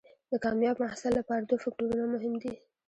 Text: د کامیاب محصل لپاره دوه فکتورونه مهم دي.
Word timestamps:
د 0.31 0.33
کامیاب 0.43 0.75
محصل 0.83 1.11
لپاره 1.19 1.41
دوه 1.43 1.61
فکتورونه 1.63 2.05
مهم 2.13 2.33
دي. 2.43 2.53